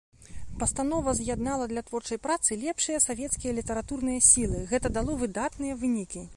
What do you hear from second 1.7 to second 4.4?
для творчай працы лепшыя савецкія літаратурныя